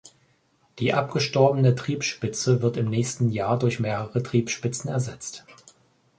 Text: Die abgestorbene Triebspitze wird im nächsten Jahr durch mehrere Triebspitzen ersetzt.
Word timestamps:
Die 0.79 0.95
abgestorbene 0.95 1.75
Triebspitze 1.75 2.63
wird 2.63 2.75
im 2.75 2.89
nächsten 2.89 3.29
Jahr 3.29 3.59
durch 3.59 3.79
mehrere 3.79 4.23
Triebspitzen 4.23 4.89
ersetzt. 4.89 5.45